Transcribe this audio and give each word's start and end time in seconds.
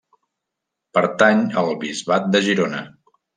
Pertany 0.97 1.43
al 1.63 1.69
Bisbat 1.85 2.27
de 2.37 2.43
Girona. 2.49 2.81